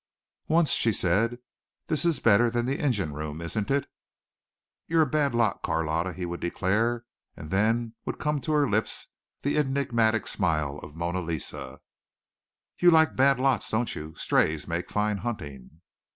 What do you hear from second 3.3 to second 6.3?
isn't it?" "You're a bad lot, Carlotta," he